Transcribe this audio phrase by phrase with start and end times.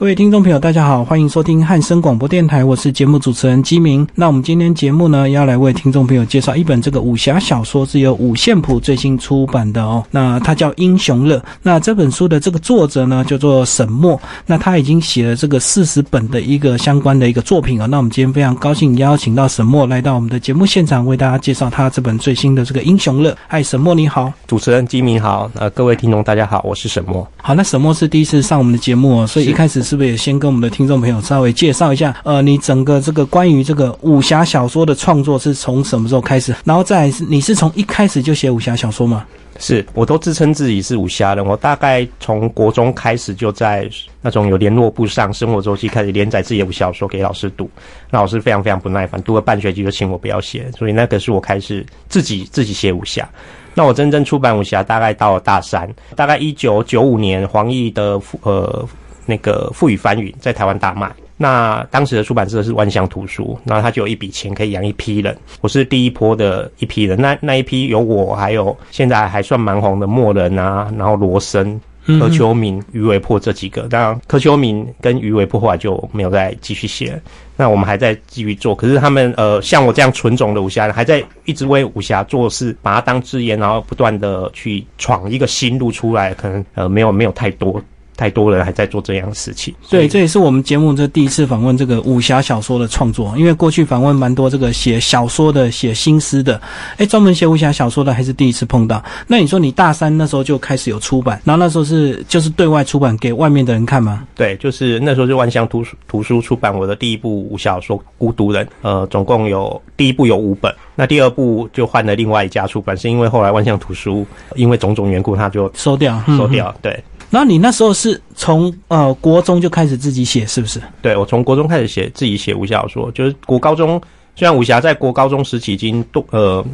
[0.00, 4.08] 各位听众朋友，大家好，欢迎收听汉声广播电台，我是节目主持人基明。
[4.14, 10.02] 那我们今天节目呢，要来为听众朋友介绍一本这个武侠小说，是由五线谱最新出版的哦。
[10.10, 11.36] 那它叫《英雄乐》。
[11.62, 14.18] 那这本书的这个作者呢，叫做沈墨。
[14.46, 17.84] 那他已经写了这个四十本的一个相关的一个作品啊。
[17.84, 23.32] 那我们今天非常高兴邀请到沈墨来到我们的节目现场，为大家介绍他这本最新的这个《英雄乐》。
[23.46, 27.28] 嗨，沈墨你好，主持人基明好，呃，各位听众大家好，我是沈墨。
[27.36, 36.54] 好，那沈墨是第一次上我们的节目哦，所以一开始是不是也先跟我们的听众朋友稍微介绍一下，呃，你整个这个关于这个武侠小说的创作是从什么时候开始？
[36.64, 39.26] 然后再是你是从一开始就写武侠小说吗？
[39.58, 41.44] 是，我都自称自己是武侠人。
[41.44, 43.90] 我大概从国中开始就在
[44.22, 47.68] 那种有联络簿上生活周期开始连载自己的武侠小说给老师读，
[48.12, 53.28] 那老师非常非常不耐烦，读了半学期就请我不要写，所以那个是我开始自己自己写武侠。
[53.74, 58.88] 那我真正出版武侠大概到了大三，大概一九九五年黄奕的呃。
[59.30, 71.80] 那个赋予翻云在台湾大卖，那当时的出版社是万象图书，那他就有一笔钱可以养一批人，我是第一波的一批人，那那一批有我，还有现在还算蛮红的莫人啊，然后罗森、
[72.18, 77.18] 柯秋明、余伟破这几个，当然柯秋明跟余伟破后来就没有再继续写，
[77.56, 87.80] 那我们还在继续做，可是他们呃像我这样纯种的武侠人，还在一直为武侠做事，把它当职业，然后不断的去闯一个新路出来，可能呃没有没有太多。
[88.20, 96.60] 太多人还在做这样的事情，对，这也是我们节目这第一次访问这个武侠小说的创作，因为过去访问蛮多这个写小说的、写新诗的，
[96.98, 99.02] 哎，专门写武侠小说的还是第一次碰到。
[99.26, 104.22] 那你说你大三那时候就开始有出版，然后那时候是就是对外出版给外面的人看吗？
[104.34, 114.26] 对，就是那时候是万象图书图书出版我的第一部武侠小说《孤独人》，呃，总共有第一部有五本，那第二部就换了另外一家出版，是因为后来万象图书
[114.56, 117.02] 因为种种缘故，他就收掉，收掉，对。
[117.30, 120.80] 那你那时候是从呃国中就开始自己写，是不是？
[121.00, 124.00] 对，我从国中开始写自己写武侠小说，就是国高中，
[124.34, 126.64] 虽然武侠在国高中时期已经都呃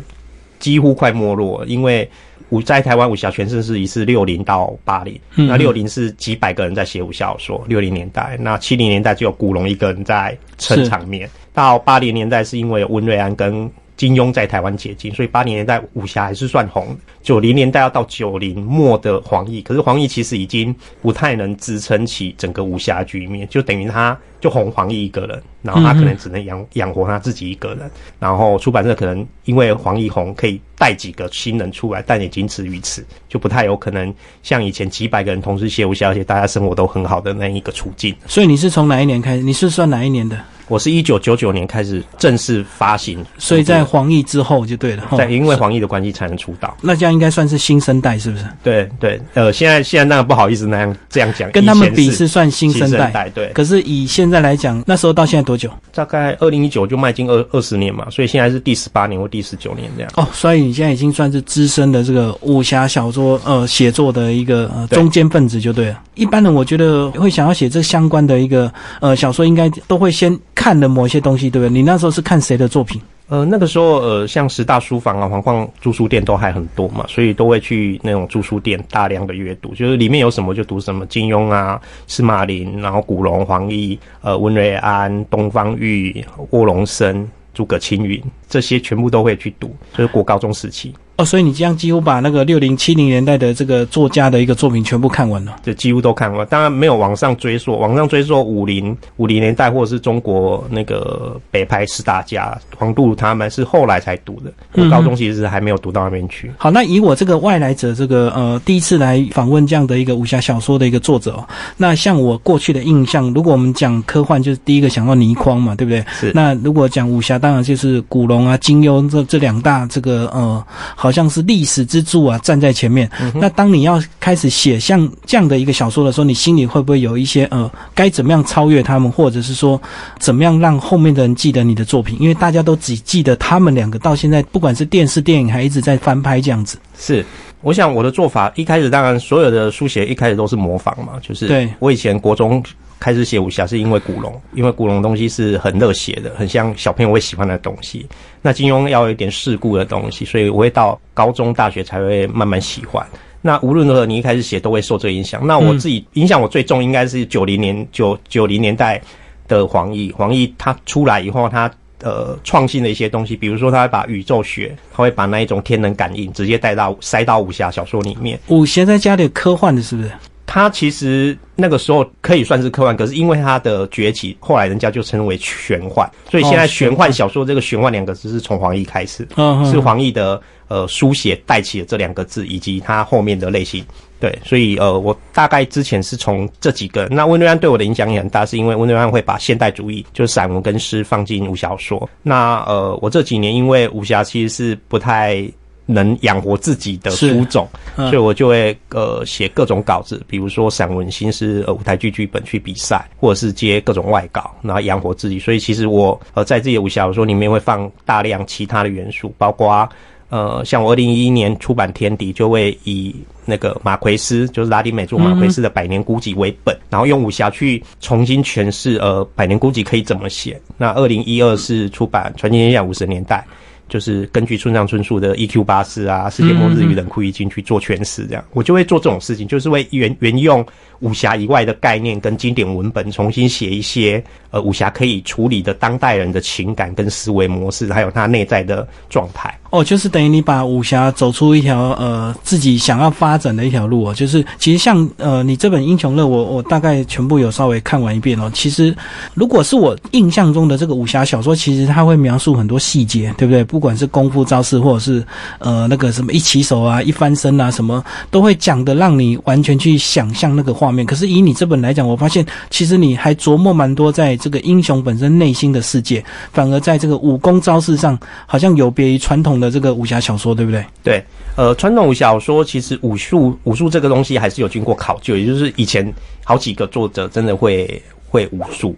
[0.59, 2.11] 几乎快没落，因为
[2.49, 13.71] 武在台湾武侠全盛时期是六零到八零，那六零是几百个人在写武侠小说，六零年代，那七零年代只有古龙一个人在撑场面，到八零年代是因为温瑞安跟。
[13.97, 16.97] 金庸在台湾解禁，所以八零年代武侠还是算红。
[17.23, 27.91] 九零年代要到九零末的黄奕，可是黄奕其实已经不太能支撑起整个武侠局面，就等于他就红黄奕一个人，然后他可能只能养养活他自己一个人。
[28.21, 38.15] 然后出版社可能因为黄奕红可以带几个新人出来，但也仅此于此，就不太有可能像以前几百个人同时写武侠，而且大家生活都很好的那一个处境。
[38.27, 39.43] 所以你是从哪一年开始？
[39.43, 40.39] 你是算哪一年的？
[40.69, 45.05] 我是一九九九年开始正式发行，所以在黄奕之后就对了。
[45.17, 48.45] 在因为黄奕的关系才能出道，那这样应该算是新生代，是不是？
[48.63, 53.49] 对对，呃，现在现在那个不好意思那样这样讲，跟他们比是算新生代，对。
[53.53, 55.71] 可是以现在来讲，那时候到现在多久？
[55.95, 60.11] 大概二零一九就迈进二二十年嘛，所以现在是第十八年或第十九年这样。
[60.17, 66.03] 哦，所以你现在已经算是资深的这个武侠小说呃写作的一个呃中间分子就对了。
[66.15, 71.73] 一般人我觉得会想要写这相关的一个呃小说，应该都会先看的某些东西，对不对？
[71.73, 73.01] 你那时候是看谁的作品？
[73.29, 90.95] 呃，那个时候呃，像十大书房啊、黄矿住书店都还很多嘛，所以都会去那种住书店大量的阅读，就是里面有什么就读什么，金庸啊、司马林，然后古龙、黄易、呃、温瑞安、东方玉、卧龙生、诸葛青云，这些全部都会去读，就是国高中时期。
[91.17, 96.47] 哦，所以你这样几乎把那个六零七零年代的这个作家的一个作品全部看完了，就几乎都看完。
[96.49, 104.53] 当然没有往上追溯，往上追溯五零五零年代或者是中国那个北派四大家黄杜他们是后来才读的。
[104.75, 106.53] 我高中其实是还没有读到那边去。
[106.59, 111.49] 好，那以我这个外来者，这个呃第一次来访问这样的一个武侠小说的一个作者哦，
[111.79, 116.05] 那像我过去的印象，如果我们讲科幻，就是第一个想到倪匡嘛，对不对？
[116.13, 116.31] 是。
[116.35, 120.63] 那如果讲武侠，当然就是古龙啊、金庸这这两大这个呃。
[121.07, 123.09] 好像是历史之柱啊，站在前面。
[123.33, 129.81] 那当你要开始写像这样的一个小说的时候，你心里会不会有一些呃，该怎么样超越他们，或者是说
[130.19, 132.21] 怎么样让后面的人记得你的作品？
[132.21, 136.77] 因为大家都只记得他们两个，到现在不管是电视、电影，还一直在翻拍这样子。
[136.99, 137.25] 是，
[137.61, 142.61] 我想我的做法一开始当然所有的书写一开始都是模仿嘛，就是对我以前国中。
[142.99, 148.07] 开始写武侠是因为古龙，因为古龙东西是很热血的，很像小朋友会喜欢的东西。
[148.43, 153.07] 那金庸要有一点世故的东西，所以我会到高中、大学才会慢慢喜欢。
[153.43, 155.47] 那无论如何，你一开始写都会受这影响。
[155.47, 159.01] 那我自己影响我最重应该是九零年九九零年代
[159.47, 160.13] 的黄奕。
[160.13, 161.71] 黄奕他出来以后，他
[162.03, 168.37] 呃创新的一些东西，比如说他会把宇宙学，他会把那一种天能感应直接带到塞到武侠小说里面。
[168.49, 170.11] 武侠在家里科幻的是不是？
[170.47, 176.09] 他其实那个时候可以算是科幻，可是因为他的崛起，后来人家就称为玄幻。
[176.31, 179.27] 所以现在玄幻小说这个“玄幻”两个字是从黄奕开始，
[179.71, 183.85] 是黄奕的呃书写带起了这两个字，以及他后面的类型。
[184.19, 187.07] 对，所以呃，我大概之前是从这几个。
[187.11, 192.09] 那温瑞安对我的影响也很大，是因为温瑞安会把现代主义，就是散文跟诗放进武小说。
[192.23, 195.47] 那呃，我这几年因为武侠其实是不太
[195.87, 197.67] 能养活自己的书种，
[197.97, 205.39] 所以我就会呃写各种稿子，比如说散文、新诗、呃舞台剧剧本去比赛，或者是接各种外稿，然后养活自己。
[205.39, 209.89] 所以其实我呃在自己的武侠小说里面会放大量其他的元素，包括。
[210.29, 220.61] 呃，像我二零一一年出版《天敌》，就会以那个马奎斯，就是拉丁美洲马奎斯的《百年孤寂》为本，然后用武侠去重新诠释呃《百年孤寂》可以怎么写。
[220.77, 223.47] 那二零一二是出版《传奇天下五十年代》，
[223.89, 225.63] 就是根据村上春树的《E.Q.
[225.63, 230.65] 八四》啊，《世界末日与冷酷一经》去做诠释，这样我就会做这种事情，就是为原原用
[231.01, 239.57] 武侠以外的概念跟经典文本，重新写一些呃武侠可以处理的当代人的情感跟思维模式，还有他内在的状态。
[239.77, 248.51] 哦，就是等于你把武侠走出一条呃自己想要发展的一条路哦，就是其实像呃你这本《英雄乐》，我我大概全部有稍微看完一遍哦。
[248.55, 248.97] 其实
[249.35, 253.63] 如果是我印象中的这个武侠小说，其实它会描述很多细节，对不对？
[253.65, 255.23] 不管是功夫招式，或者是
[255.59, 261.05] 呃那个什么一起手啊、一翻身啊，什么都会讲的让你完全去想象那个画面。
[261.05, 269.57] 可是以你这本来讲，我发现其实你还琢磨蛮多在这个英雄本身内心的世界，反而在这个武功招式上，好像有别于传统。
[269.57, 270.85] 的这个武侠小说对不对？
[271.03, 271.25] 对，
[271.57, 276.13] 呃，传统武侠小说其实武术武术这个东西还是有经过考究，也就是以前
[276.45, 278.95] 好几个作者真的会会武术。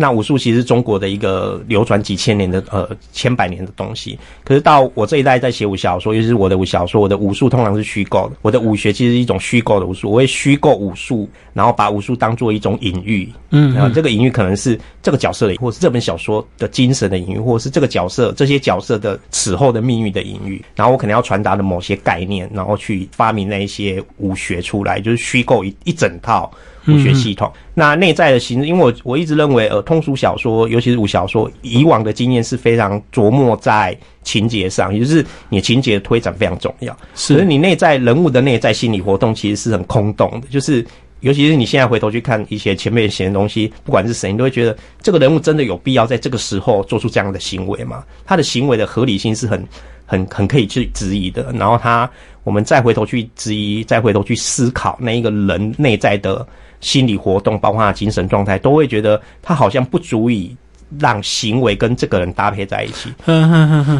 [0.00, 8.36] 那武术其实中国的一个流传几千年的呃千百年的东西，可是到我这一代在写武侠小说，尤其是我的武小说，我的武术通常是虚构的。
[8.42, 13.28] 我的武学其实是一种虚构的武术，我会虚构武术，然后把武术当做一种隐喻。
[13.50, 20.62] 嗯，然后这个隐喻可能是这个角色的，或是这本小说的精神的隐喻，或者是这个角色这些角色的此后的命运的隐喻。
[20.76, 26.48] 然后我可能要传达的某些概念，然后去发明那一些武学出来，就是虚构一一整套。
[26.86, 36.96] 武学系统，那内在的形式，因为我我一直认为，呃，通俗小说，尤其是武小说，以往的经验是非常琢磨在情节上，也就是你情节的推展非常重要。
[37.14, 40.84] 是，可是你内在人物的内在心理活动其实是很空洞的，就是
[41.20, 48.04] 尤其是你现在回头去看一些前面写的东西，不管是谁，你都会觉得这个人物真的有必要在这个时候做出这样的行为吗？
[48.24, 49.66] 他的行为的合理性是很
[50.06, 51.52] 很很可以去质疑的。
[51.52, 52.08] 然后他，
[52.44, 56.46] 我们再回头去质疑，再回头去思考那一个人内在的。
[56.80, 60.56] 心理活动，包括他精神状态，都会觉得他好像不足以
[60.98, 63.12] 让行为跟这个人搭配在一起。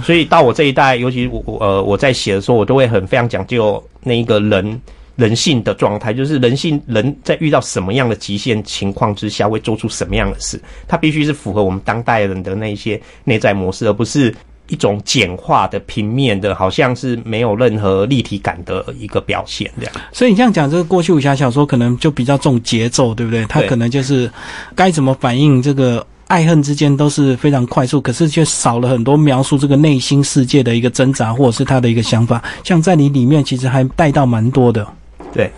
[0.04, 4.80] 所以到我这一代，尤其我呃我在写的时候，我都会很非常讲究那一个人
[5.16, 14.34] 人性的状态，就是人性人在遇到什么样的极限情况之下，会做出什么样的事，他必须是符合我们当代人的那些内在模式，而不是。
[14.68, 19.94] 一种简化的平面的，好像是没有任何立体感的一个表现，这样。
[20.12, 23.44] 所以你这样讲，这个过去武侠小说可能就比较重节奏，对不对？
[23.46, 24.30] 它可能就是
[24.74, 32.42] 该怎么反应这个爱恨之间都是非常快速，可是却少了很多描述这个内心世界的一个挣扎，或者是他的一个想法。
[32.62, 34.86] 像在你里面，其实还带到蛮多的，
[35.32, 35.50] 对。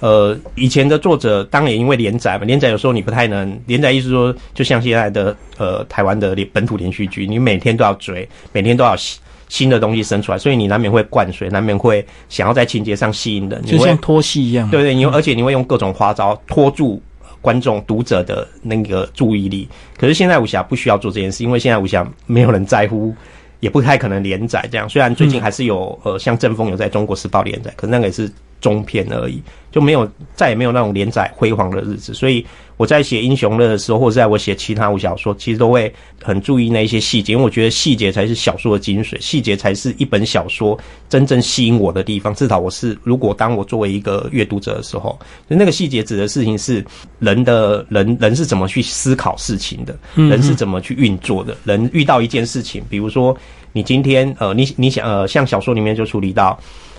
[0.00, 14.70] 呃，以前的作者当然因为连载嘛，连载有时候你不太能连载，意思说就像现在的呃台湾的本土连续剧，你每天都要追，每天都要新新的东西生出来，所以你难免会灌水，难免会想要在情节上吸引人，就像拖戏一样。
[14.70, 17.02] 对对，你而且你会用各种花招拖住
[17.40, 19.68] 观众读者的那个注意力。
[19.98, 23.12] 可是现在武侠不需要做这件事，因为现在武侠没有人在乎，
[23.58, 24.88] 也不太可能连载这样。
[24.88, 28.30] 虽然最近还是有呃像正风有在中国时报连载，可是那个也是。
[28.60, 32.12] 中篇而已，就没有再也没有那种连载辉煌的日子。
[32.12, 32.44] 所以
[32.76, 42.34] 我在写英雄乐的时候，或者在我写其他武小说，其实都会很注意那一些细节，因为我觉得细节才是小说的精髓，细节才是一本小说真正吸引我的地方。
[42.34, 46.84] 至少我是，如果当我作为一个阅读者的时候，那个细节指的事情是
[47.18, 53.36] 人的人人是怎么去思考事情的，人是怎么去运作的，人遇到一件事情，比如说
[53.72, 56.58] 你今天呃，你你想呃，像小说里面就处理到。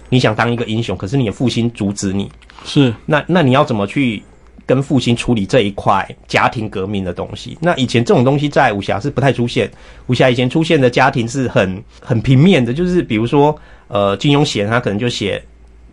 [0.10, 2.30] 你想当一个英雄，可是你的父亲阻止你，
[2.66, 4.22] 是那那你要怎么去
[4.66, 7.58] 跟父亲处理这一块家庭革命的东西？
[7.62, 9.70] 那以前这种东西在武侠是不太出现，
[10.08, 13.56] 武侠以前出现的家庭是很很平面的，就是比如说
[13.88, 15.42] 呃金庸写他可能就写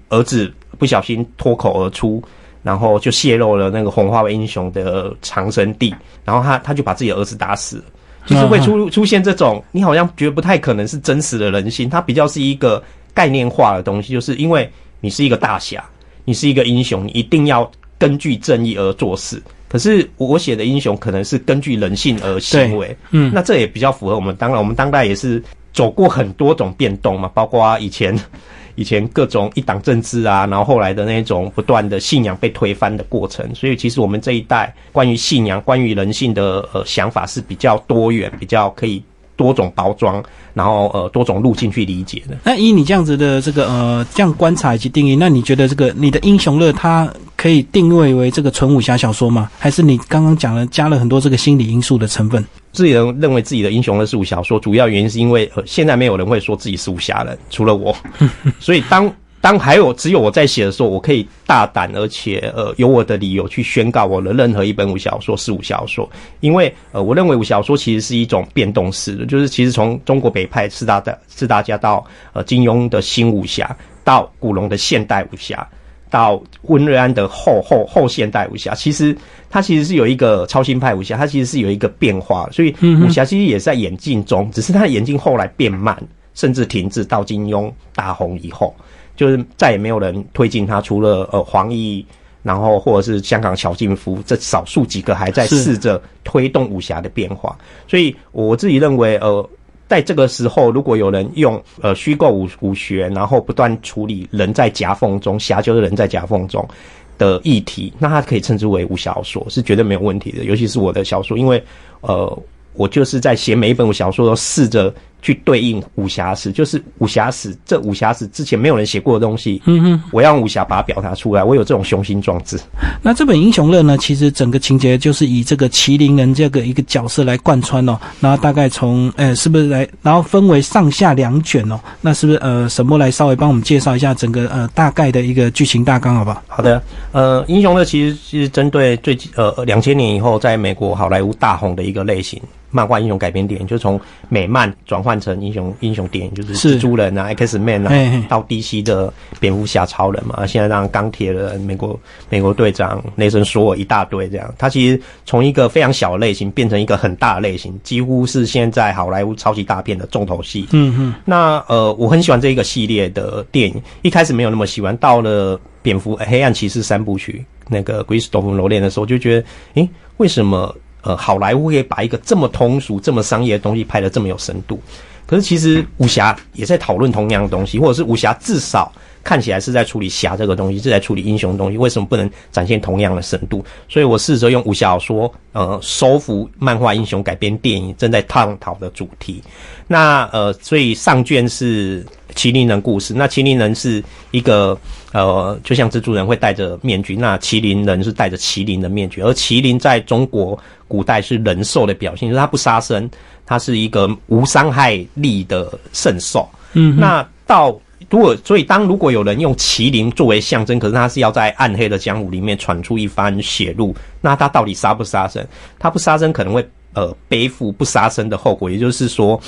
[0.09, 2.23] 儿子不小心脱口而出，
[2.63, 5.95] 然后就泄露了那个红花为英雄的藏身地，
[6.25, 7.85] 然后他他就把自己的儿子打死了，
[8.27, 12.83] 就是会出出现这种你好像觉得不太可能是真实的人性，他比较是一个。
[13.17, 14.71] 概念化的东西，就是因为
[15.01, 15.83] 你是一个大侠，
[16.27, 19.43] 你是一个英雄，你一定要根据正义而做事。
[19.69, 25.43] 可是我写的英雄可能是根据人性而行为，嗯，那这也比较符合我们当然，我们当代也是
[25.73, 28.17] 走过很多种变动嘛，包括以前
[28.77, 39.03] 以前各种一党政治啊，然后后来的那种不断的信仰被推翻的过程，所以其实我们这一代关于信仰、关于人性的呃想法是比较多元，比较可以
[39.37, 40.23] 多种包装，
[40.55, 42.37] 然后呃多种路径去理解的。
[42.43, 49.51] 那以你这样子的这个呃这样观察以及定义，那你觉得这个你的英雄乐它可以定位为这个纯武侠小说吗？
[49.59, 52.45] 还是你刚刚讲了加了很多这个心理因素的成分？
[52.73, 57.95] 自己人认为自己的英雄乐是武侠小说，主要原因是因为呃现在没有人会说自己是武侠人，除了我，
[58.59, 59.11] 所以当
[59.47, 66.11] 当还有只有我在写的时候，我可以大胆而且呃有我的理由去宣告我的任何一本武侠小说是武侠小说，
[66.41, 75.65] 因为呃我认为武侠小说其实是一种变动式的，就是其实从中国北派四大的四大家到呃金庸的新武侠，到古龙的现代武侠。
[76.11, 79.17] 到温瑞安的后后后现代武侠，其实
[79.49, 82.75] 它其实是有一个超新派武侠，它其实是有一个变化，所以
[83.05, 85.97] 武侠其实也是在演进中，只是它的演进后来变慢，
[86.35, 88.75] 甚至停滞到金庸大红以后，
[89.17, 92.05] 就是再也没有人推进他，除了呃黄奕，
[92.43, 97.57] 然后或者是香港乔劲夫这少数几个还在试着推动武侠的变化，
[97.89, 99.49] 所以我自己认为呃。
[99.89, 106.69] 在这个时候，如果有人用呃虚构武武学，然后不断处理人在夹缝中、狭就的人在夹缝中
[107.17, 110.43] 的议题，那它可以称之为武侠小说，是绝对没有问题的。
[110.43, 111.63] 尤其是我的小说，因为
[112.01, 112.43] 呃，
[112.73, 114.93] 我就是在写每一本小说都试着。
[115.27, 122.57] 去对应武侠史，就是武侠史这武侠史之前没有人写过的东西，嗯哼，我要用武侠把它表达出来，我有这种雄心壮志。
[123.03, 136.41] 那这本《英雄论》呢，其实整个情节就是以这个麒麟人这个一个角色来贯穿哦，然后大概从呃是不是来，然后分为上下两卷哦，那是不是呃沈波来稍微帮我们介绍一下整个呃大概的一个剧情大纲，好不好？
[136.47, 136.81] 好的，
[137.11, 142.41] 呃，《英雄乐》其实是针对最呃两千年以后在美国好莱坞大红的一个类型。
[142.69, 154.55] 漫画英雄改编电影，就从美漫转换成英雄英雄电影，就是蜘蛛人啊、X Man 啊，到 DC 的蝙蝠侠、超人嘛，现在让钢铁人、美国美国队长、雷神索尔一大堆这样。
[154.59, 160.67] 他其实从一个非常小的类型变成一个很大的类型，几乎是现在好莱坞超级大片的重头戏。
[160.73, 161.15] 嗯嗯。
[161.25, 170.75] 那呃，我很喜欢这一个系列的电影，一开始没有那么喜欢，到了蝙蝠黑暗骑士三部曲那个 Christopher Nolan 的时候，就觉得，诶，为什么？
[171.07, 174.81] 呃，好莱坞可以把一个这么通俗、这么商业的东西拍得这么有深度，
[175.25, 178.91] 可是其实武侠也在讨论同样的东西，或者是武侠至少
[179.27, 183.65] 看起来是在处理侠这个东西，是在处理英雄东西，为什么不能展现同样的深度？
[183.89, 189.43] 所以我试着用武侠小说，呃，收服漫画英雄改编电影正在探讨的主题。
[189.89, 192.07] 那呃，所以上卷是
[192.37, 194.79] 麒麟人故事，那麒麟人是一个。
[195.13, 203.09] 呃，就像蜘蛛人会戴着面具，那麒麟人是戴着麒麟的面具，而麒麟在中国古代是人兽的表现，就是它不杀生，
[203.47, 206.47] 它是一个无伤害力的圣兽。
[206.75, 207.75] 嗯，那到
[208.11, 215.47] 如果所以当如果有人用麒麟作为象征，可是他是要在暗黑的江湖里面闯出一番血路，那他到底杀不杀生？
[215.79, 219.41] 他不杀生可能会呃背负不杀生的后果，也就是说。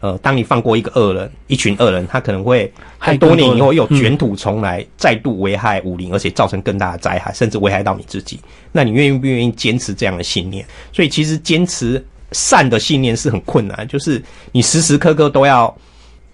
[0.00, 8.38] 呃，当你放过一个恶人，一群恶人，他可能会很多年以后又卷土重来，再度危害武林，而且造成更大的灾害，甚至危害到你自己。
[8.72, 10.64] 那你愿意不愿意坚持这样的信念？
[10.92, 14.22] 所以，其实坚持善的信念是很困难，就是
[14.52, 15.74] 你时时刻刻都要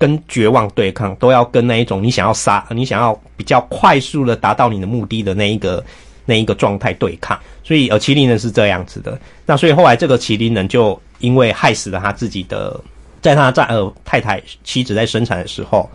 [0.03, 5.85] 跟绝望对抗，都要跟那一种你想要杀、你想要比较快速的达到你的目的的那一个
[6.25, 7.39] 那一个状态对抗。
[7.63, 9.17] 所以，呃，麒麟人是这样子的。
[9.47, 12.81] 那所以后来这个麒麟人就因为害死了他自己的。
[13.21, 15.89] 在他在呃太太妻子在生产的时候，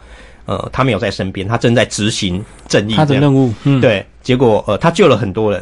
[0.45, 3.53] 呃，他没有在身边，他正在执行正义他的任务。
[3.65, 5.61] 嗯，对，结果呃，他救了很多人，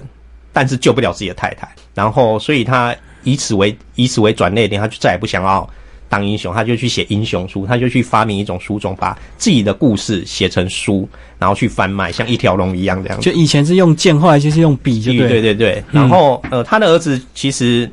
[0.54, 1.68] 但是救不了自己的太太。
[1.96, 5.68] 然后，所以他以此为以此为转捩点，他就再也不想要
[6.16, 11.08] 当英雄，他就去写英雄书，他就去发明一种书种，把自己的故事写成书，
[11.38, 13.20] 然后去贩卖，像一条龙一样这样。
[13.20, 15.84] 就以前是用剑，后来就是用笔，就对对对对。
[15.92, 17.90] 然后呃，他的儿子其实。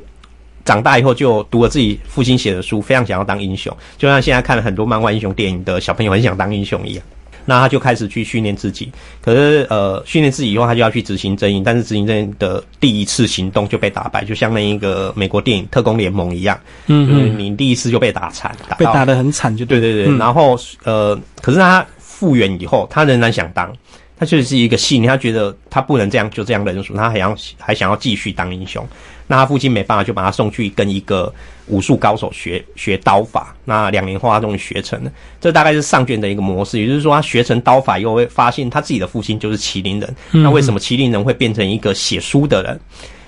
[0.65, 7.03] 长大以后就读了自己父亲写的书，非常想要当英雄，就像现在看了很多漫画英雄电影的小朋友很想当英雄一样。
[7.45, 20.05] 那他就开始去训练自己，可是呃，训练自己以后，他就要去执行正义，但是执行正义的第一次行动就被打败，就像那一个美国电影《特工联盟》一样，嗯，你第一次就被打惨，被打得很惨，就对对。
[20.05, 20.17] 对。
[20.17, 23.71] 然后呃，可是他复原以后，他仍然想当，
[24.17, 28.87] 他确实是一个信念，他觉得他不能这样就这样认输，他还要还想要继续当英雄。
[29.33, 31.33] 那他父亲没办法，就把他送去跟一个
[31.65, 33.55] 武术高手学学刀法。
[33.65, 35.11] 那两年后，他终于学成了。
[35.41, 40.15] 这大概是上卷的一个模式，也就是说，他学成刀法又会发现他自己的父亲就是麒麟人。
[40.29, 42.79] 那为什么麒麟人会变成一个写书的人？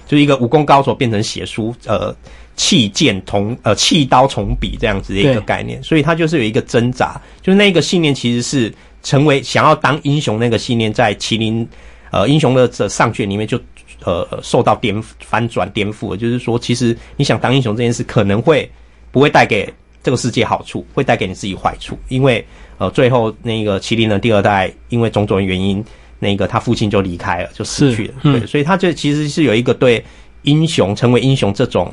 [0.05, 2.15] 就是一个武功高手变成写书，呃，
[2.55, 5.81] 弃剑同呃弃刀从笔这样子的一个概念。
[5.81, 8.71] 所以他就是有一个挣扎，就是那个信念其实是
[9.01, 11.67] 成为想要当英雄那个信念，在麒麟
[12.15, 13.59] 呃英雄的这上卷里面就。
[14.03, 18.69] 呃，受到颠翻转颠覆，就是说，其实你想当英雄这件事，可能会
[19.09, 21.97] 不会带给这个世界好处，会带给你自己坏处。
[22.09, 22.45] 因为
[22.77, 25.83] 呃，最后那个麒麟的第二代，因为种种原因，
[26.19, 28.13] 那个他父亲就离开了，就死去了。
[28.21, 30.03] 对，所以他这其实是有一个对
[30.43, 31.91] 英雄成为英雄这种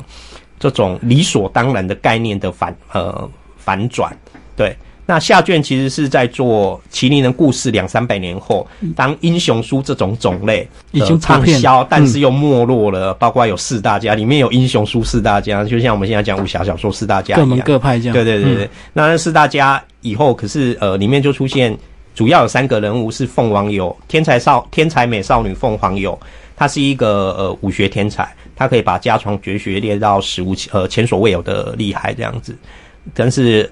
[0.59, 4.15] 这种理所当然的概念的反呃反转，
[4.55, 4.77] 对。
[5.13, 8.67] 那下卷其实是在做麒麟人故事两三百年后，
[8.97, 13.13] 当英雄书这种种类已经畅销，但是又没落了。
[13.13, 18.15] 包括有四大家，里面有英雄书四大家，就像我们现在讲武侠小说四大家，各门各派这样。
[18.15, 21.77] 对对对对，那四大家以后可是呃，里面就出现
[22.15, 26.19] 主要有三个人物是凤凰友，天才少天才美少女凤凰友，
[26.57, 32.57] 他是一个呃武学天才，他可以把家传绝学练到史无呃前所未有的厉害这样子，
[33.13, 33.71] 但是。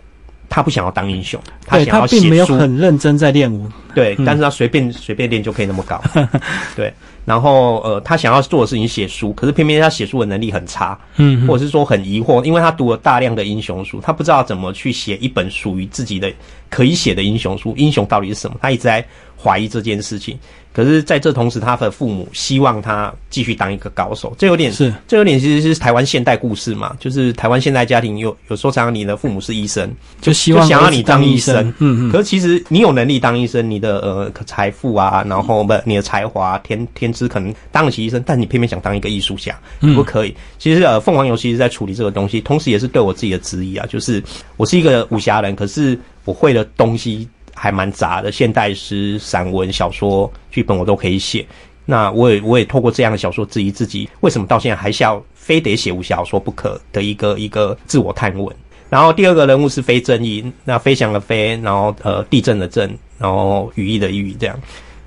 [0.51, 2.23] 他不想要当英雄，他想要写书。
[2.23, 6.03] 他并没有很认真在练武，对，但是他随便随便练就可以那么高，
[6.77, 6.93] 对。
[7.31, 16.29] 然后呃，他想要做的事情写书，可是偏偏他写书的能力很差，嗯，或者是说很疑惑，因为他读了大量的英雄书，他不知道怎么去写一本属于自己的
[16.69, 17.73] 可以写的英雄书。
[17.77, 18.57] 英雄到底是什么？
[18.61, 19.07] 他一直在
[19.41, 20.37] 怀疑这件事情。
[20.73, 24.33] 可是，在这同时，他的父母希望他继续当一个高手。
[24.39, 31.69] 这有点是，这有点其实是台湾现代故事嘛，就是台湾现代家庭有有时候常常你的父母是医生，就希望想要你当医生。
[31.81, 32.13] 嗯嗯。
[32.13, 39.59] 可是其实你有能力当医生，你的呃财富啊，然后不，你的才华天天资可能当得起医生，但你偏偏想当一个艺术家，
[39.95, 40.35] 不可以。
[40.59, 44.23] 其实呃，凤凰游戏是在处理这个东西，同时也是对我自己的质疑啊，就是
[44.57, 47.29] 我是一个武侠人，可是我会的东西。
[47.53, 51.45] 还蛮杂的，现代诗、散文、小说、剧本我都可以写。
[51.85, 58.57] 那我也我也透过这样的小说质疑自己，为什么到现在还是要非得写武侠小说不可的一个一个自我探问。
[58.89, 64.59] 然后第二个人物是非正义，那飞翔的飞，然后呃地震的震，然后羽翼的羽，这样。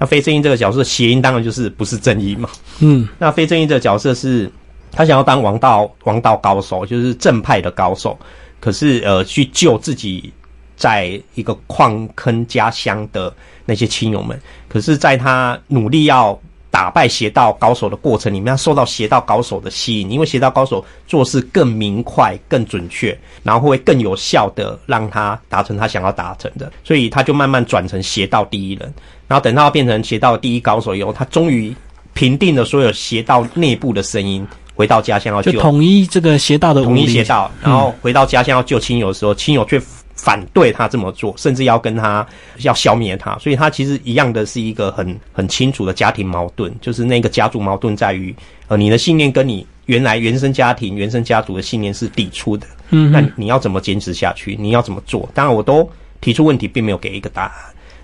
[0.04, 2.50] 那非正义这个角色谐音当然就是不是正义嘛。
[2.82, 3.08] 嗯。
[3.18, 4.52] 那非正义这个角色是，
[4.92, 8.20] 他想要当王道王道高手，就是正派的高手，
[8.60, 10.34] 可是呃去救自己。
[10.76, 14.38] 在一个矿坑家乡的那些亲友们，
[14.68, 16.38] 可是，在他努力要
[16.74, 28.92] 打败邪道高手的过程里面，他受到邪道高手的吸引，因为邪道高手做事更明快、更准确，然后会更有效的让他达成他想要达成的，所以他就慢慢转成邪道第一人。
[29.28, 31.72] 然后等到变成邪道第一高手以后，他终于
[32.16, 39.80] 平定了所有邪道内部的声音，回到家乡要就统一这个邪道的统一邪道，然后回到家乡要救亲友的时候，亲友却。
[40.24, 42.26] 反对他这么做，甚至要跟他
[42.60, 48.34] 要消灭他，所以他其实一样的是一个很很清楚的家庭矛盾，就是那个家族矛盾在于，
[48.70, 54.56] 呃，你的信念跟你原来原生家庭、原生家族的信念是抵触的，嗯，那你要怎么坚持下去？
[54.58, 55.30] 你要怎么做？
[55.34, 55.90] 当然，我都
[56.22, 57.52] 提出问题，并没有给一个答案。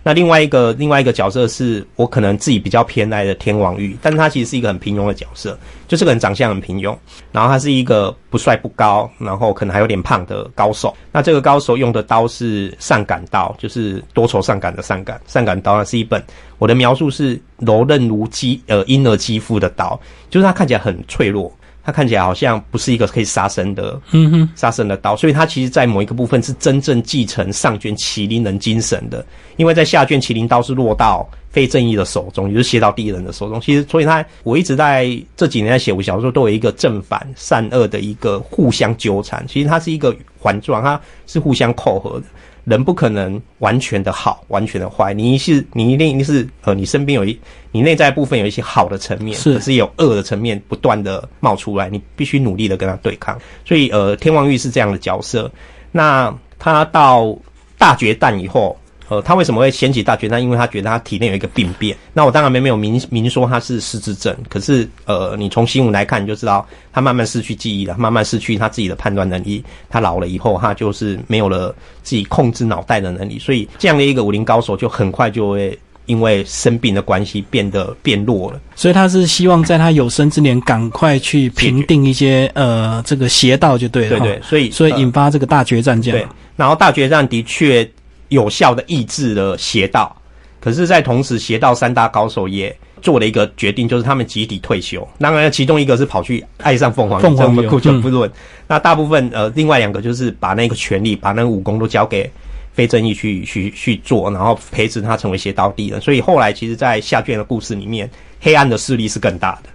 [0.03, 5.57] 那另外一个另外一个角色是我可能自己比较偏爱的天王玉，但是他其实是一个很平庸的角色，
[5.87, 6.95] 就这个人长相很平庸，
[7.31, 10.95] 然后他是一个不帅不高，然后可能还有点胖的高手。
[11.11, 15.19] 那这个高手用的刀是上杆刀，就是多愁善感的善感。
[15.27, 16.23] 善感刀呢是一本
[16.57, 21.51] 我的描述是柔韧如肌呃婴儿肌肤的刀，就是它看起来很脆弱。
[21.89, 29.25] 它看起来好像不是一个可以杀生的，嗯哼，杀生的刀，所以它其实，在某一个部分是真正继承上卷麒麟人精神的，
[29.57, 33.59] 因为在下卷麒麟刀是落到非正义的手中，也就是邪道第一人的手中。
[33.59, 39.43] 其实，所以他我一直在这几年在写武小说，都有一个正反善恶的一个互相纠缠。
[39.47, 42.25] 其实它是一个环状，它是互相扣合的。
[42.69, 45.13] 人不可能完全的好，完全的坏。
[45.13, 47.37] 你是你一定是呃，你身边有一
[47.71, 53.37] 你内在部分有一些好的层面，是是有恶的层面不断的冒出来，你必须努力的跟他对抗。
[53.65, 55.51] 所以呃，天王玉是这样的角色。
[55.91, 57.35] 那他到
[57.77, 58.78] 大决战以后。
[59.09, 60.41] 呃，他为什么会掀起大决战？
[60.41, 61.97] 因为他觉得他体内有一个病变。
[62.13, 69.63] 那我当然没没有明明说他是失智症，可是呃，你从新闻来看，你就知道他慢慢失去记忆了，慢慢失去他自己的判断能力。
[69.89, 73.39] 他老了以后，他就是没有了自己控制脑袋的能力。
[73.39, 78.61] 所以这样的一个武林高手，就很快就会因为生病的关系变得变弱了。
[78.75, 84.19] 所以他是希望在他有生之年赶快去平定一些呃这个邪道，就对了。
[84.19, 86.19] 对对，所以所以引发这个大决战这样。
[86.19, 87.89] 对，然后大决战的确。
[88.29, 90.15] 有效的抑制了邪道，
[90.59, 95.07] 可是，在同时，邪道三大高手也做了一个决定，就是他们集体退休。
[95.19, 98.29] 当然，其中一个是跑去爱上凤凰，凤凰我们姑且不论。
[98.67, 102.29] 那大部分呃，另外两个就是把那个权力，把那个武功都交给
[102.73, 105.99] 非正义去去去做，然后培植他成为邪道帝人。
[106.01, 108.09] 所以后来其实，在下卷的故事里面，
[108.41, 109.69] 黑暗的势力是更大的，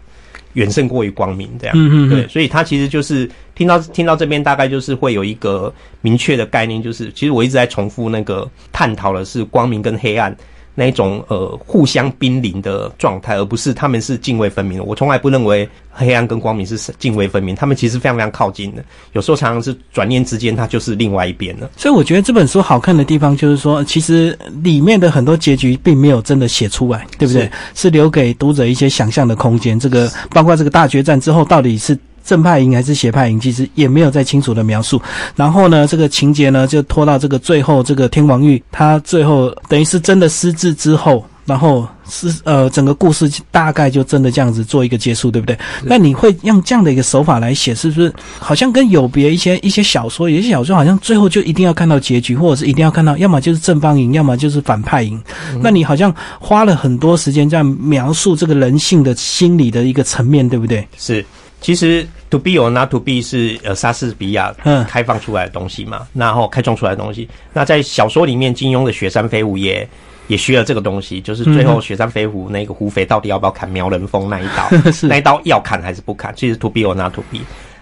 [0.55, 1.77] 远胜过于光明这样。
[1.79, 10.35] 嗯嗯，对，所以他其实就是听到听到这边，大概就是会有一个明确的概念，就是其实我一直在重复那个探讨的是光明跟黑暗。
[10.75, 14.85] 那一种呃互相濒临的状态，而不是他们是泾渭分明的。
[14.85, 18.85] 我从来不认为黑暗跟光明是泾渭分明，他们其实非常非常靠近的。
[19.13, 21.71] 有时候常常是转念之间，它就是另外一边了。
[21.77, 27.51] 所以我觉得这本书好看的地方，就是说其实里面的很多结局并没有真的写出来，对不对？
[27.75, 29.79] 是留给读者一些想象的空间。
[29.79, 31.97] 这个包括这个大决战之后到底是。
[32.25, 35.01] 正派营还是邪派营，其实也没有再清楚的描述。
[35.37, 45.59] 然后呢，这个情节呢就拖到这个最后，这个天王玉他最后等于是真的失智之后，然后是呃整个故事大概就真的这样子做一个结束，对不对？
[45.83, 55.23] 那你会用这样的一个手法来写，是不是好像跟有别一些一些小说，有些小说好像最后就一定要看到结局，或者是一定要看到，要么就是正方赢，要么就是反派营。
[55.61, 60.87] 那你好像花了很多时间在描述这个人性的心理的一个层面，对不对？
[60.97, 61.25] 是。
[61.64, 64.55] 其实 to be or not to be 是呃莎士比亚
[64.87, 67.27] 开放出来的东西嘛，然后开创出来的东西。
[67.55, 69.88] 那在小说里面，金庸的雪山飞狐也
[70.27, 74.68] 也需要这个东西，就是最后雪山飞狐那个胡肥到底要不要砍苗人峰那一刀，
[75.09, 76.35] 那一刀要砍还是不砍？
[76.37, 77.38] 其实 to be or not to be。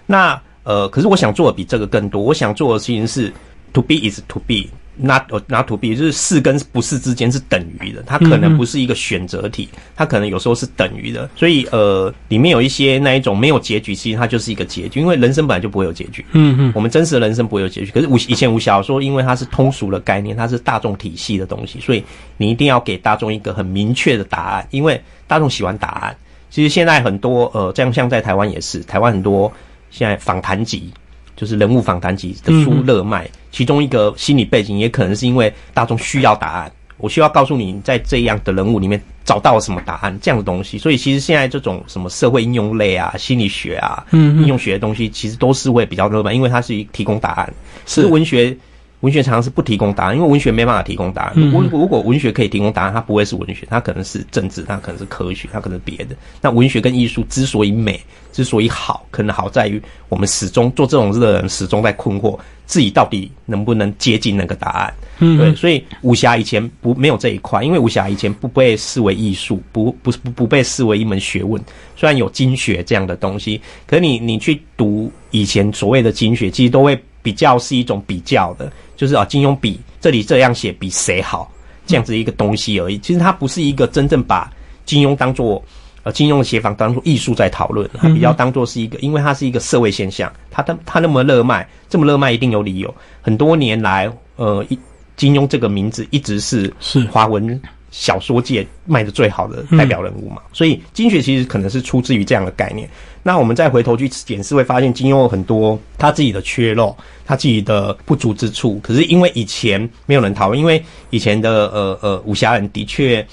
[0.06, 3.32] 那呃，可是我想做的比这个更多，我想做的事情是
[3.72, 4.68] to be is to be。
[4.96, 11.28] Not not to be 就是是跟不是之间是等于的，它可能不是一个选择题，它可能有时候是等于的。
[11.34, 16.24] 所以呃，里面有一些那一种没有结局，其实它就是一个结局，因为人生本来就不会有结局。
[16.32, 17.90] 嗯嗯，我们真实的人生不会有结局。
[17.90, 22.04] 可是武以前武侠说，因为它是通俗的概念，它是大众体系的东西，所以
[22.36, 26.16] 你一定要给大众一个很明确的答案，因为大众喜欢答案。
[26.50, 29.50] 其实现在很多呃，这样像在台湾也是，台湾很多
[29.90, 30.92] 现在访谈集。
[31.36, 47.54] 就是人物访谈集的书热卖，其中一个心理背景也可能是因为大众需要答案，我需要告诉你在这样的人物里面找到了什么答案这样的东西，所以其实现在这种什么社会应用类啊、心理学啊、应用学的东西，其实都是会比较热门，因为它是提供答案，
[47.86, 48.56] 是文学。
[49.02, 51.34] 文学常常是不提供答案，因为文学没办法提供答案。
[51.36, 56.16] 如如果文学可以提供答案，它不会是文学，它可能是政治，它可能是科学，它可能是别的。
[56.40, 58.00] 那文学跟艺术之所以美，
[58.32, 64.94] 之所以好，可能好在于我们始终做这种事的人始终在困惑自己到底能不能接近那个答案。
[65.18, 71.60] 嗯，对，所以武侠以前不没有这一块，因为武侠以前不被视为艺术，不不不不被视为一门学问。
[71.96, 78.70] 虽然有经学这样的东西，可你你去读以前所谓的经学，其实都会比较是一种比较的。
[78.96, 81.50] 就是啊，金庸比这里这样写比谁好，
[81.86, 82.98] 这样子一个东西而已。
[82.98, 84.52] 其实它不是一个真正把
[84.84, 85.62] 金庸当做
[86.04, 90.32] 呃金庸的写法当做艺术在讨论，它比较当做是一个，因为它是一个社会现象。
[90.50, 92.94] 它它它那么热卖，这么热卖一定有理由。
[93.20, 94.78] 很多年来，呃，一
[95.16, 97.60] 金庸这个名字一直是是华文
[97.92, 100.42] 小说界卖的最好的代表人物嘛。
[100.52, 102.90] 所以金学其实可能是出自于这样的概念。
[103.22, 108.80] 那我们再回头去检视，会发现金庸有很多他自己的缺漏，他自己的不足之处。
[108.82, 113.24] 可是因为以前没有人讨论，因为以前的呃呃武侠人的确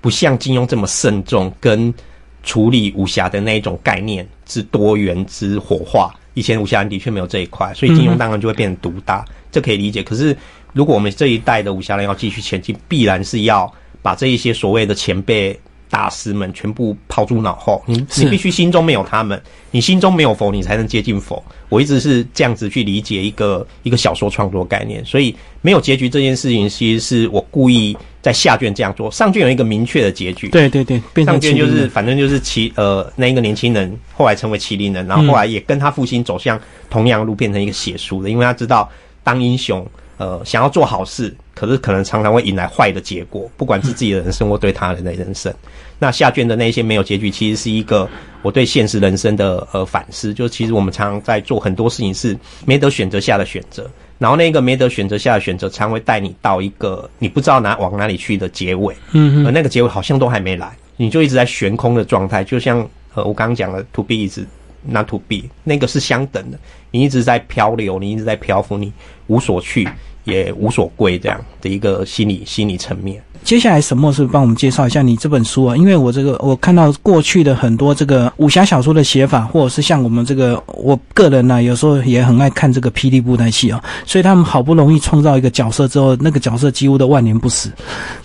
[0.00, 1.94] 不像金庸这么慎重跟
[2.42, 6.12] 处理武侠的那一种概念之多元之火化。
[6.34, 10.02] 以前武侠人的确没有这一块，所以金庸当然就会变成独大，这可以理解。
[10.02, 10.36] 可是
[10.72, 13.72] 如果我们这一代的武侠人要继续前进，必然是要
[14.08, 15.58] 把这一些所谓的前辈。
[15.90, 21.42] 大师们全部抛诸脑后，你你必须心中没有他们，你心中没有佛，你才能接近佛。
[21.70, 29.10] 我一直是这样子去理解一个一个小说创作概念，所以没有结局这件事情，其实是我故意在下卷这样做。
[29.10, 38.86] 上卷有一个明确的结局，对对对，上卷就是反正就是麒呃那一个年轻人后来成为麒麟人，然后后来也跟他父亲走向同样路，变成一个写书的，因为他知道
[39.24, 39.86] 当英雄。
[40.18, 45.52] 呃，想要做好事，可是可能常常会引来坏的结果，不管是自己的人生或对他人的人生。
[45.98, 48.08] 那下卷的那些没有结局，其实是一个
[48.42, 50.32] 我对现实人生的呃反思。
[50.32, 58.94] 就其实我们常常在做很多事情是没得选择下的选择，然后那个没得选择下的选择，常会带你到一个你不知道哪往哪里去的结尾。
[59.10, 64.46] 嗯，而那个结尾好像都还没来，你就一直在悬空的状态，就像呃我刚刚讲的，to be 一直
[64.84, 66.58] not to be，那个是相等的。
[66.92, 68.92] 你一直在漂流，你一直在漂浮，你
[69.26, 69.88] 无所去。
[70.28, 73.22] 也无所归这样的一个心理心理层面。
[73.44, 75.76] 接下来沈墨是帮我们介绍一下你这本书啊？
[75.76, 87.70] 因为我这个我看到过去的很多这个武侠小说的写法，或者是像我们这个我个人呢，有时候也很爱看这个霹雳布袋戏啊，所以他们好不容易创造一个角色之后，那个角色几乎都万年不死。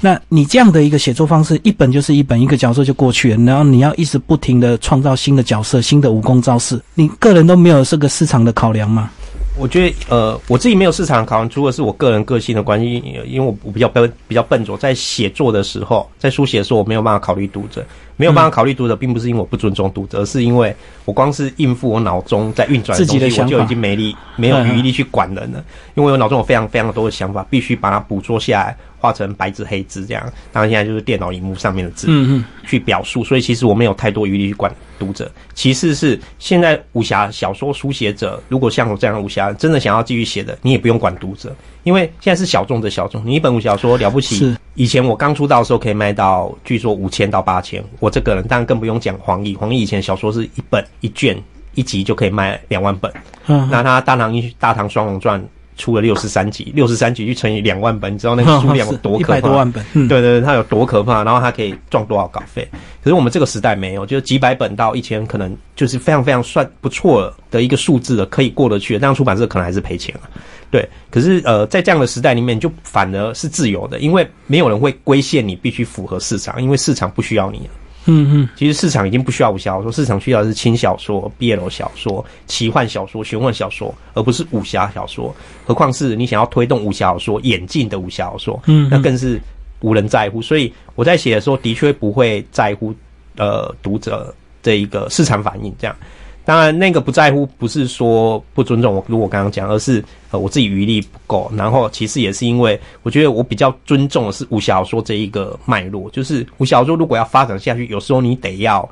[0.01, 9.09] 那你这样的一个写作方式，一本就是一本，一个角色就过去了，然后你要一直不停的创造新的角色、新的武功招式，你个人都没有这个市场的考量吗？
[9.55, 12.95] 我觉得，呃，我自己没有市场考量，除了是我个人个性的关系，
[13.27, 17.85] 因为我我比较笨，比较笨拙，在写作的时候，在书写的时候，我没有办法考虑读者，
[18.17, 25.63] 没有办法考虑读者，并不是因为我不尊重读者，而是因为我光是应付我脑中在运转的东西，我就已经没力，没有余力去管人了，
[25.93, 28.75] 因为我脑中有非常非常多的想法，必须把它捕捉下来。
[29.03, 35.29] 画成白纸黑字这样，当然现在就是电脑荧幕上面的字，嗯嗯，去表述，所以其实我没有太多余力去管读者。
[35.53, 43.21] 其次是现在武侠小说书写者，如果像我这样的武侠真的想要继续写的，你也不用管读者，因为现在是小众的小众。
[43.25, 51.37] 你一本武侠小说了不起，以前我刚出道的时候可以卖到据说五千到八千，我这个人当然更不用讲黄奕，黄奕以前小说是一本一卷
[51.75, 53.11] 一集就可以卖两万本，
[53.47, 55.41] 嗯，那他《大唐一大唐双龙传》。
[55.77, 59.37] 出了六十三集，六十三集去乘以两万本，你知道那个 数量有多可怕？
[59.37, 61.23] 一百多万本，对对对，它有多可怕？
[61.23, 62.67] 然后它可以赚多少稿费？
[63.03, 68.97] 可是我们这个时代没有，就是几百本到一千，可能就是非常非常算不错的一个数字了，可以过得去。
[68.97, 70.29] 但出版社可能还是赔钱了。
[70.71, 77.69] 对，可是呃，在这样的时代里面，就反而是自由的，因为没有人会规限你必须符合市场，因为市场不需要你了。
[78.05, 85.33] 嗯嗯，其实市场已经不需要武侠小说，市场需要的是轻小说、BL 小说、奇幻小说、玄幻小说，而不是武侠小说。
[85.65, 89.39] 何况是你想要推动武侠小说演进的武侠小说，嗯，那更是
[89.79, 90.41] 无人在乎。
[90.41, 92.93] 所以我在写的时候，的确不会在乎
[93.37, 95.95] 呃读者这一个市场反应这样。
[96.45, 101.51] 当然，那个不在乎不是说不尊重我，如我刚刚讲，而是呃我自己余力不够。
[101.55, 108.87] 然后其实也是因为我觉得我比较尊重的是武侠小说这一个脉络，就是武侠小说如果要发展下去，有时候你得要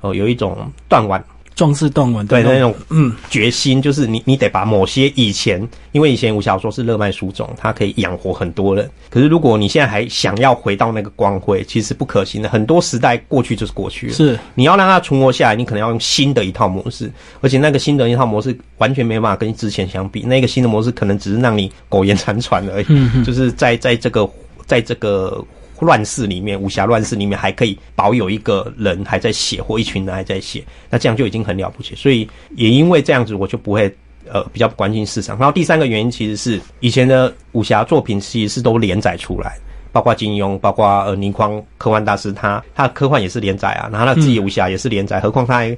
[0.00, 0.56] 呃有一种
[0.88, 1.22] 断腕。
[1.54, 8.90] 壮士断腕，对那种嗯决心，就是你你得把某些以前，因为以前武侠小说是热卖书种，它可以养活很多人。
[9.08, 12.48] 可是如果你现在还想要回到那个光辉，其实不可行的。
[12.48, 17.10] 很多时代过去就是过去了，是你要让它存活下来，你可能要用新的一套模式，
[17.40, 20.22] 而且那个新的一套模式完全没办法跟之前相比。
[20.22, 24.28] 那个新的模式可能只是让你苟延残喘而已，就是在在这个
[24.66, 25.44] 在这个。
[25.82, 31.96] 乱世里面，武侠乱世里面还可以保有一个人还在写，或一群人还在写，那这样就已经很了不起。
[31.96, 33.92] 所以也因为这样子，我就不会
[34.30, 35.36] 呃比较关心市场。
[35.36, 39.58] 然后第三个原因其实是以前的武侠作品其实是都连载出来，
[39.90, 45.76] 包括金庸，包括呃倪匡科幻大师，他他科幻也是连载啊，然后他自己武侠也是连载，何况他还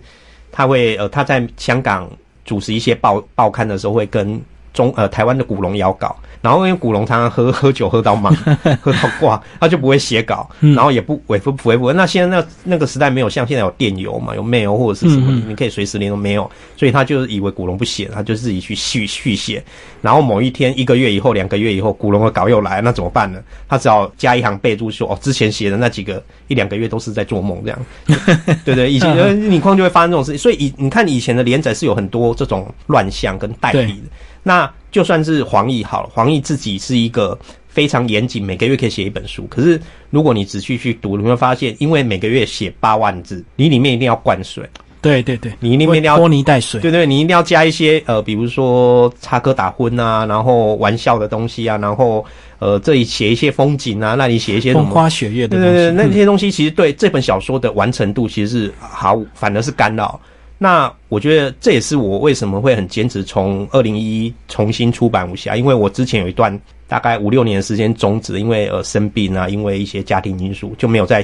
[0.52, 2.10] 他会呃他在香港
[2.44, 4.38] 主持一些报报刊的时候会跟。
[4.74, 8.34] 中呃台湾的古龙要稿，然后因为古龙常常喝喝酒喝到忙，
[8.82, 11.92] 喝到挂，他就不会写稿，然后也不回复回复。
[11.92, 19.62] 那现在那那个时代没有像现在有电邮嘛，有 mail 或者是什么，你可以随时联络，没有，所以他就以为古龙不写，他就自己去续续写。
[20.02, 23.40] 然后某一天一个月以后两个月以后，古龙的稿又来，那怎么办呢？
[23.68, 27.78] 他只好加一行备注说哦，之前写的那几个一两个月都是在做梦这样。
[28.64, 34.08] 对对，以前你况就会发生这种事情，所以以你看以前的连载是有很多这种乱象跟代理的。
[34.44, 39.44] 那就算是黄奕好了，黄奕自己是一个非常严谨，每个月可以写一本书。
[39.50, 39.80] 可是
[40.11, 44.62] 如果你仔细去读，你会发现，因为每个月写八万字，你里面一定要灌水。
[45.00, 46.80] 对对对，你一定要拖泥带水。
[46.80, 52.24] 对对，你一定要加一些呃，比如说插科打诨啊，然后玩笑的东西啊，然后
[52.59, 55.59] 呃，这里写一些风景啊，那里写一些风花雪月的。
[55.59, 60.18] 对对对，那些东西其实对这本小说的完成度其实是毫无，反而是干扰。
[60.58, 71.22] 那我觉得这也是我为什么会很坚持从二零一一重新出版武侠，因为我之前有一段大概五六年的时间终止，因为呃生病啊，因为一些家庭因素就没有再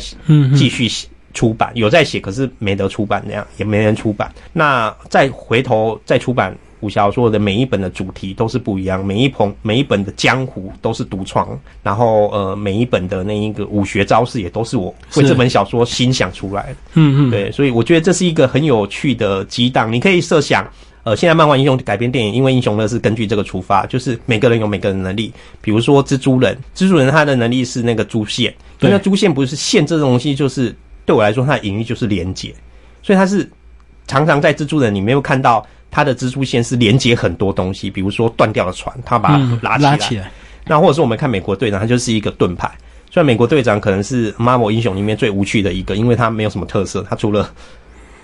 [0.56, 0.88] 继续
[1.32, 4.30] 出版，有在写，可是没得出版，那样也没人出版。
[4.52, 6.56] 那再回头再出版。
[6.80, 16.76] 武侠小说的每一本的主题都是不一样，每一本每一本的江湖都是独创，然后呃每一本的那一个武学招式也都是我为这本小说心想出来的。
[16.94, 19.92] 嗯嗯，对，所以我觉得这是一个很有趣的激荡。
[19.92, 20.66] 你可以设想，
[21.02, 25.32] 呃，现在漫画英雄改编电影，因为英雄呢是根据这个出发，就是每个人有每个人能力。
[25.60, 32.54] 比如说蜘蛛人，蜘蛛人他的能力是那个珠线，那珠线不是线这东西，就是对我来说它的隐喻就是连接，
[33.02, 33.48] 所以他是
[34.06, 35.66] 常常在蜘蛛人你没有看到。
[35.90, 40.30] 它的蜘蛛线是连接很多东西，比如说断掉的船，它把它拉起来。
[40.66, 42.70] 那或者是我们看美国队长，他就是一个盾牌。
[43.10, 47.50] 虽然美国队长可能是 Marvel 英雄里面最无趣的一个，因为他没有什么特色，他除了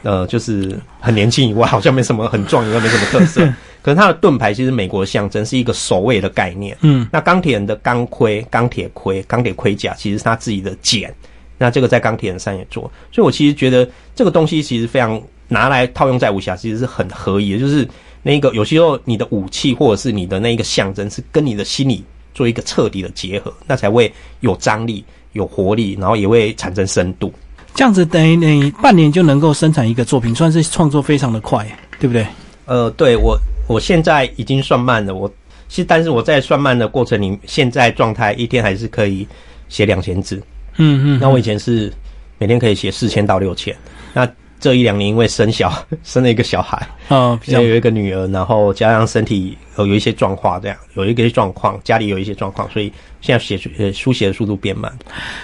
[0.02, 3.52] 呃就是很年轻以外，好像没什么很壮，也没什么特色。
[3.82, 6.76] 可是它的盾牌其实美国象征是一个守卫的概念。
[6.82, 11.12] 嗯，那钢铁人的钢盔、钢铁盔、钢铁盔甲其实是他自己的茧。
[11.58, 17.58] 那这个在钢铁人三也做，所以我其实觉得这个东西其实非常拿来套用在武侠，其实是很合宜的。
[17.58, 17.86] 就是
[18.22, 22.04] 那个有些时候你的武器或者是你的那一个象征是跟你的心理
[22.34, 27.32] 做一个彻底的结合，那才会有张力、有活力，然后也会产生深度。
[27.74, 31.66] 这样子等于你半年就能够生产一个作品，算是创作非常的快，
[32.00, 32.26] 对不对？
[32.64, 35.30] 呃，对我我现在已经算慢了，我
[35.68, 39.28] 其实但是我在算慢的过程里，现在状态一天还是可以
[39.68, 40.42] 写两千字。
[40.78, 41.92] 嗯嗯，那我以前是
[42.38, 43.76] 每天可以写四千到六千，
[44.12, 44.26] 那
[44.58, 52.90] 这一两年因为生小 生了一个小孩，哦，比较有一个女儿，然后加上身体有有一些状况，这样有一个状况，家里有一些状况，所以
[53.20, 54.90] 现在写呃书写的速度变慢。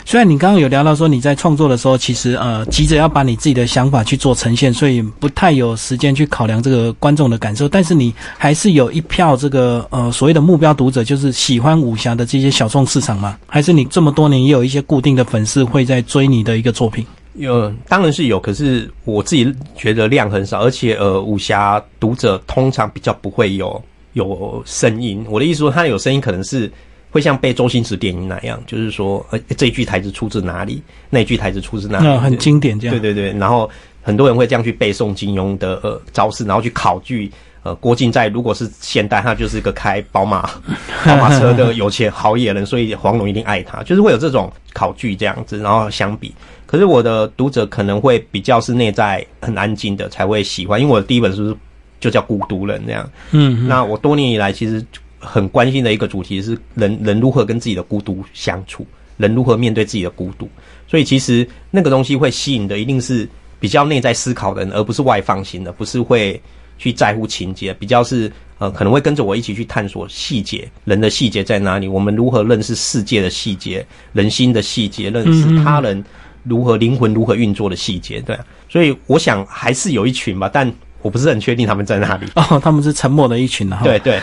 [0.05, 13.39] 虽然你刚刚有聊到说你在创作的时候，其实呃急着要把你自己的想法去做呈现，所以不太有时间去考量这个观众的感受，但是你还是有一票这个呃所谓的目标读者，就是喜欢武侠的这些小众市场吗？
[13.47, 17.07] 还是你这么多年也有一些固定的粉丝会在追你的一个作品？
[17.35, 25.25] 有，当然是有，可是我自己觉得量很少，而且呃，武侠读者通常比较不会有有声音。
[25.29, 26.71] 我的意思说，他有声音可能是
[27.11, 32.99] 会像背周星驰电影那样，就是说，呃，这一句台词出自哪里，那句台词出自哪里，那很经典，这样。
[32.99, 33.69] 对对对，然后
[34.03, 37.31] 很多人会这样去背诵金庸的呃招式，然后去考据。
[37.65, 40.51] 呃，郭靖在如果是现代，他就是一个开宝马
[41.07, 46.35] 宝马车的有钱好野人，所以黄蓉一定爱他，就是会有这种考据这样子，然后相比。
[46.73, 51.55] 可是我的读者可能会比较是内在很安静的才会喜欢，因为我的第一本书
[52.01, 53.07] 就叫《孤独人》这样。
[53.33, 54.83] 嗯，那我多年以来其实
[55.19, 58.87] 很关心的一个主题是人人如何跟自己的孤独相处，
[59.19, 60.49] 人如何面对自己的孤独。
[60.89, 63.29] 所以其实那个东西会吸引的一定是
[63.61, 66.41] 比较内在思考的人，而不是外放型的，不是会。
[66.79, 71.87] 去在乎情节，比较是呃，可能会跟着我一起去探索细节，人的细节在哪里？
[71.87, 76.03] 我们如何认识世界的细节，人心的细节，认识他人
[76.45, 78.39] 如何灵魂如何运作的细节，对。
[78.69, 82.27] 所以我想还是有一群吧，但我不是很确定他们在哪里。
[82.35, 83.81] 哦，他们是沉默的一群啊。
[83.83, 84.21] 对对。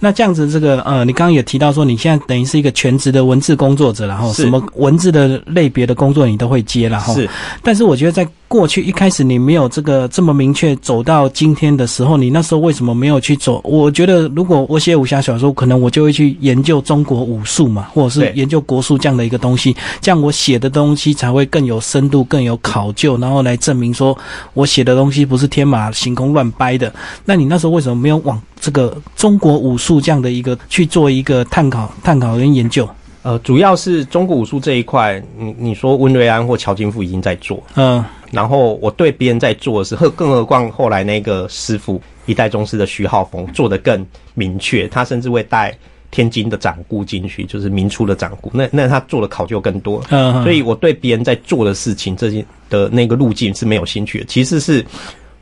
[0.00, 7.14] 那这样子，这个呃，你刚刚也提到说，你现在等于是一个全职的文字工作者，然后什么文字的类别的工作你都会接了哈。
[7.14, 7.28] 是。
[7.62, 13.60] 但是我觉得在过去一开始你没有这个这么明确走到今天的时候，你那时候为什么没有去走？
[13.64, 24.16] 我觉得如果我写武侠小说，可能我就会去研究中国武术嘛，或者是研究国术这样的一个东西，这样我写的东西才会更有深度、更有考究，然后来证明说
[24.52, 26.94] 我写的东西不是天马行空乱掰的。
[27.24, 32.88] 那你那时候为什么没有往这个中国武术这样的一个去做一个探讨、探讨跟研究？
[33.24, 45.74] 呃，主要是中国武术这一块，你你说温瑞安或乔金富已经在做，嗯，然后我对别人在做的时候，更何况后来那个师傅一代宗师的徐浩峰做的更明确，他甚至会带
[46.10, 54.26] 天津的掌故进去，就是明初的掌故，那那他做的考究更多，嗯，所以我对别人在做的事情这些的那个路径是没有兴趣的。
[54.26, 54.84] 其实是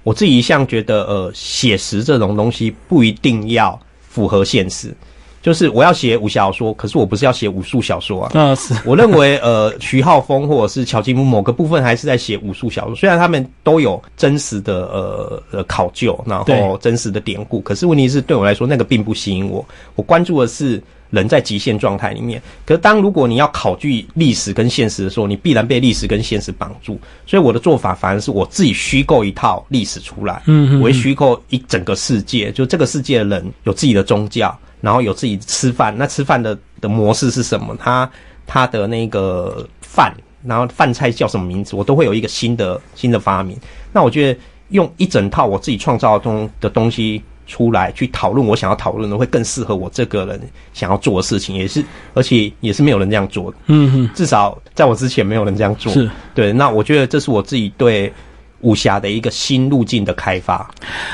[0.05, 4.95] 我自己一向觉得，呃，写实这种东西不一定要符合现实。
[5.43, 8.31] 就是我要写武侠小说，可是我不是要写武术小说啊。
[8.33, 8.73] 那，是。
[8.87, 19.67] 我认为，呃，徐浩峰或者是乔金木某个部分还是在写武术小说，虽然他们都有真实的呃呃考究，然后真实的典故，可是问题是对我来说，那个并不吸引我。
[19.97, 22.41] 我关注的是人在极限状态里面。
[22.65, 27.01] 可是当如果你要考据历史跟现实的时候，你必然被历史跟现实绑住。
[27.27, 34.57] 所以我的做法反而是我自己虚构一套历史出来，嗯，我会虚构一整个世界，就这个世界的人有自己的宗教。
[34.83, 37.75] 然后有自己吃饭，那吃饭的的模式是什么？
[37.79, 38.11] 他
[38.47, 40.13] 他的那个饭，
[40.45, 41.75] 然后饭菜叫什么名字？
[41.75, 43.57] 我都会有一个新的新的发明。
[43.93, 50.41] 那我觉得用一整套我自己创造中的东西出来去讨论我想要讨论的，会更适合我这个人
[50.75, 53.57] 想要做的事情，也是而且也是没有人这样做的。
[53.69, 55.93] 嗯哼，至少在我之前没有人这样做。
[55.93, 56.53] 是对。
[56.53, 58.13] 那我觉得这是我自己对。
[58.63, 60.69] 武侠的一个新路径的开发。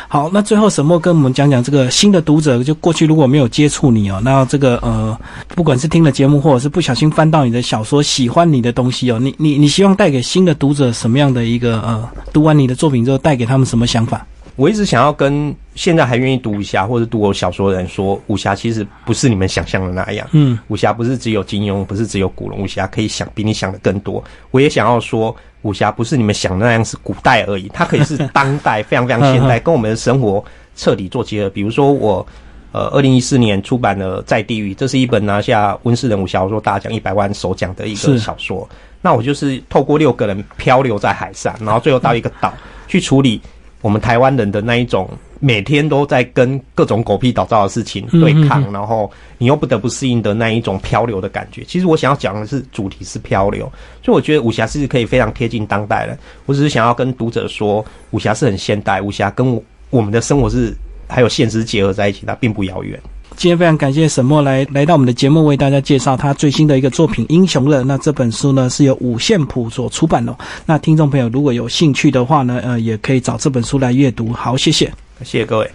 [0.07, 14.27] 好，那最后沈墨跟我们讲讲这个新的读者，就过去如果没有接触你哦，那这个呃，不管是听了节目，或者是不小心翻到你的小说，喜欢你的东西哦，你你你希望带给新的读者什么样的一个呃，读完你的作品之后，带给他们什么想法？
[14.57, 20.27] 我一直想要跟现在还愿意读武侠或者读我小说的人说，武侠其实不是你们想象的那样。
[20.33, 24.23] 嗯，武侠不是只有金庸，不是只有古龙，武侠可以想比你想的更多。
[24.51, 25.35] 我也想要说。
[25.63, 30.43] 武侠不是你们想的那样是古代而已，它可以是当代，非常非常现代， 跟我们的生活
[30.77, 31.51] 彻底做结合。
[31.51, 32.25] 比如说我，
[32.71, 38.67] 呃，二零一四年出版了《在地狱》，这是一本拿下温室人武小说大奖一百万首奖的一个小说。
[39.03, 42.55] 那我就是透过六个人漂流在海上，然后最后到一个岛
[42.87, 43.41] 去处理
[43.81, 45.09] 我们台湾人的那一种
[45.41, 51.63] 每天都在跟各种狗屁倒灶的事情对抗，然后你又不得不适应的那一种漂流的感觉。
[51.65, 53.71] 其实我想要讲的是主题是漂流，
[54.03, 56.19] 所以我觉得武侠是可以非常贴近当代的。
[56.47, 60.75] 我只是想要跟读者说，武侠是很现代，武侠跟我们的生活是
[61.07, 63.01] 还有现实结合在一起，它并不遥远。
[63.39, 67.83] 今天非常感谢沈墨来来到我们的节目，为大家介绍他最新的一个作品《英雄乐》。
[67.85, 70.37] 那这本书呢是由五线谱所出版的。
[70.67, 74.33] 那听众朋友如果有兴趣的话呢，呃，也可以找这本书来阅读。
[74.33, 74.87] 好，谢谢，
[75.23, 75.71] 谢谢各位。